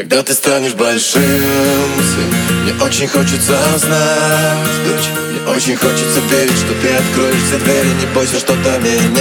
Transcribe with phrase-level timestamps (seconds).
[0.00, 6.72] Когда ты станешь большим, сын Мне очень хочется знать, дочь Мне очень хочется верить, что
[6.80, 9.20] ты откроешь все двери Не бойся что-то менять.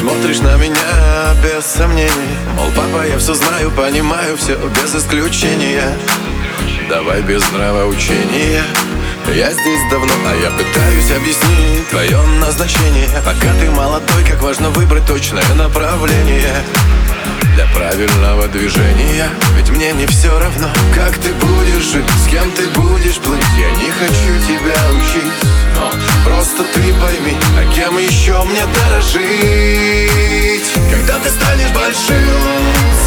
[0.00, 2.10] Смотришь на меня без сомнений.
[2.56, 5.94] Мол, папа, я все знаю, понимаю все без исключения
[6.88, 8.62] Давай без нравоучения
[9.34, 13.08] я здесь давно, а я пытаюсь объяснить твое назначение.
[13.24, 16.64] Пока ты молодой, как важно выбрать точное направление.
[17.54, 22.68] Для правильного движения Ведь мне не все равно, как ты будешь жить С кем ты
[22.68, 23.44] будешь плыть.
[23.58, 25.32] Я не хочу тебя учить
[25.74, 25.90] Но
[26.24, 29.20] просто ты пойми, а кем еще мне дорожить.
[30.90, 32.40] Когда ты станешь большим,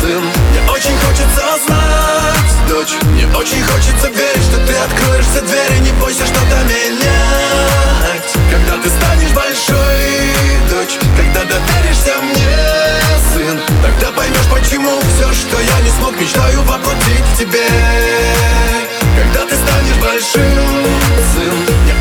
[0.02, 0.93] сын Мне очень
[2.84, 8.82] дочь Мне очень хочется верить, что ты откроешь все двери Не бойся что-то менять Когда
[8.82, 10.34] ты станешь большой,
[10.70, 12.58] дочь Когда доверишься мне,
[13.34, 17.68] сын Тогда поймешь, почему все, что я не смог Мечтаю воплотить в тебе.
[19.18, 20.66] Когда ты станешь большим,
[21.34, 21.93] сын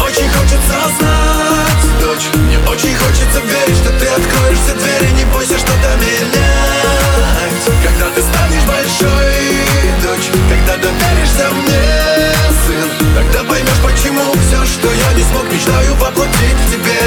[15.62, 16.98] Мечтаю воплотить в тебе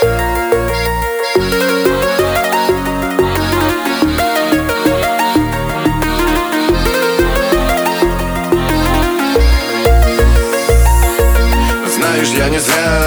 [0.00, 0.43] Знаешь,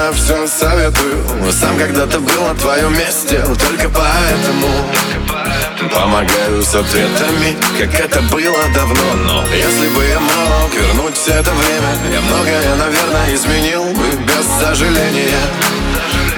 [0.07, 3.43] зря все советую сам когда-то был на твоем месте.
[3.67, 4.67] Только поэтому
[5.93, 9.13] Помогаю с ответами, как это было давно.
[9.25, 15.77] Но если бы я мог вернуть это время Я многое, наверное, изменил бы без сожаления.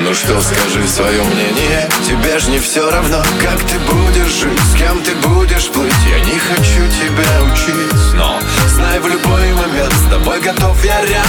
[0.01, 4.77] Ну что, скажи свое мнение Тебе ж не все равно, как ты будешь жить С
[4.77, 5.94] кем ты будешь плыть?
[6.09, 8.39] Я не хочу тебя учить Но
[8.69, 11.28] знай в любой момент С тобой готов я рядом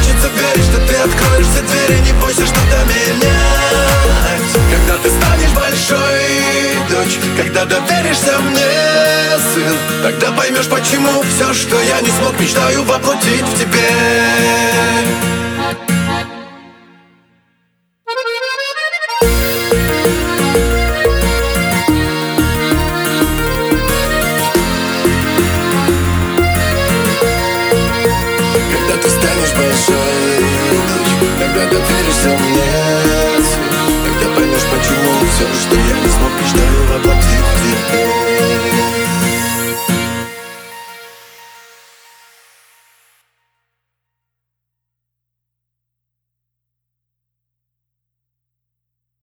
[0.00, 2.00] хочется верить, что ты откроешь все двери.
[2.00, 3.30] Не бойся что-то менять
[4.70, 12.00] Когда ты станешь большой, дочь Когда доверишься мне, сын Тогда поймешь, почему все, что я
[12.00, 13.90] не смог Мечтаю воплотить в тебе
[31.60, 32.62] Когда доверишься мне,
[33.36, 33.62] сын
[34.02, 36.79] Тогда поймешь, почему все, что я не смог в